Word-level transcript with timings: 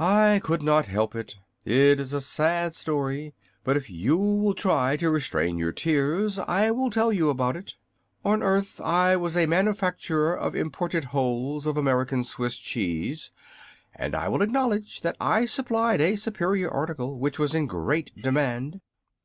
"I 0.00 0.40
could 0.42 0.60
not 0.60 0.86
help 0.86 1.14
it. 1.14 1.36
It 1.64 2.00
is 2.00 2.12
a 2.12 2.20
sad 2.20 2.74
story, 2.74 3.32
but 3.62 3.76
if 3.76 3.88
you 3.88 4.16
will 4.16 4.54
try 4.54 4.96
to 4.96 5.08
restrain 5.08 5.56
your 5.56 5.70
tears 5.70 6.36
I 6.36 6.72
will 6.72 6.90
tell 6.90 7.12
you 7.12 7.30
about 7.30 7.54
it. 7.54 7.74
On 8.24 8.42
earth 8.42 8.80
I 8.80 9.14
was 9.16 9.36
a 9.36 9.46
manufacturer 9.46 10.36
of 10.36 10.56
Imported 10.56 11.04
Holes 11.04 11.62
for 11.62 11.78
American 11.78 12.24
Swiss 12.24 12.56
Cheese, 12.58 13.30
and 13.94 14.16
I 14.16 14.26
will 14.26 14.42
acknowledge 14.42 15.02
that 15.02 15.16
I 15.20 15.44
supplied 15.44 16.00
a 16.00 16.16
superior 16.16 16.68
article, 16.70 17.16
which 17.20 17.38
was 17.38 17.54
in 17.54 17.66
great 17.66 18.10
demand. 18.20 18.80